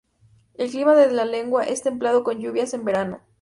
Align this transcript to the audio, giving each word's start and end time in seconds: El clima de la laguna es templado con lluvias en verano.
El 0.55 0.71
clima 0.71 0.95
de 0.95 1.11
la 1.11 1.25
laguna 1.25 1.65
es 1.65 1.83
templado 1.83 2.23
con 2.23 2.39
lluvias 2.39 2.73
en 2.73 2.83
verano. 2.85 3.21